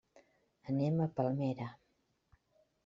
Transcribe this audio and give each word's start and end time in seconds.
Anem 0.73 0.97
a 1.05 1.09
Palmera. 1.21 1.71